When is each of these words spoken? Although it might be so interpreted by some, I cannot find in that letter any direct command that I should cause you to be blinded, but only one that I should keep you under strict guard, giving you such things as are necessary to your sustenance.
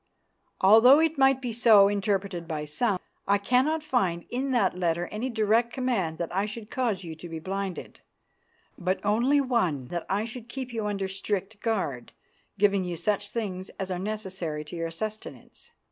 Although 0.61 0.97
it 0.97 1.19
might 1.19 1.43
be 1.43 1.53
so 1.53 1.87
interpreted 1.87 2.47
by 2.47 2.65
some, 2.65 2.99
I 3.27 3.37
cannot 3.37 3.83
find 3.83 4.25
in 4.31 4.49
that 4.49 4.75
letter 4.75 5.05
any 5.11 5.29
direct 5.29 5.71
command 5.71 6.17
that 6.17 6.35
I 6.35 6.47
should 6.47 6.71
cause 6.71 7.03
you 7.03 7.13
to 7.13 7.29
be 7.29 7.37
blinded, 7.37 8.01
but 8.79 8.99
only 9.05 9.39
one 9.39 9.89
that 9.89 10.07
I 10.09 10.25
should 10.25 10.49
keep 10.49 10.73
you 10.73 10.87
under 10.87 11.07
strict 11.07 11.61
guard, 11.61 12.13
giving 12.57 12.83
you 12.83 12.95
such 12.97 13.29
things 13.29 13.69
as 13.79 13.91
are 13.91 13.99
necessary 13.99 14.65
to 14.65 14.75
your 14.75 14.89
sustenance. 14.89 15.69